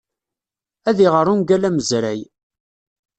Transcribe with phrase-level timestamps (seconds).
[0.89, 2.21] Ad iɣer ungal amezray.